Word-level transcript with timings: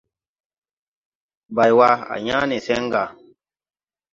Baywa, 1.55 1.89
a 2.13 2.15
yãã 2.25 2.39
ne 2.49 2.57
seŋ 2.65 2.83
ga. 2.91 3.03